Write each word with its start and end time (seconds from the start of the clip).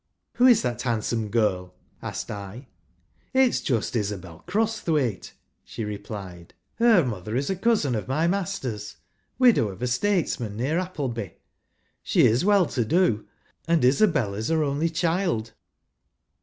"Who 0.37 0.47
is 0.47 0.63
that 0.63 0.81
handsome 0.81 1.29
girl?" 1.29 1.75
asked 2.01 2.31
I," 2.31 2.69
It's 3.35 3.61
just 3.61 3.95
Isabel 3.95 4.39
Crosthwaite," 4.47 5.33
she 5.63 5.83
re¬ 5.85 6.03
plied." 6.03 6.55
Her 6.79 7.05
mother 7.05 7.35
is 7.35 7.51
a 7.51 7.55
cousin 7.55 7.93
of 7.93 8.07
my 8.07 8.25
master's, 8.25 8.95
widow 9.37 9.67
of 9.67 9.79
a 9.83 9.87
statesman 9.87 10.57
near 10.57 10.79
Appleby. 10.79 11.33
She 12.01 12.25
is 12.25 12.43
well 12.43 12.65
to 12.65 12.83
do, 12.83 13.27
and 13.67 13.85
Isabel 13.85 14.33
is 14.33 14.49
lier 14.49 14.63
only 14.63 14.89
child." 14.89 15.51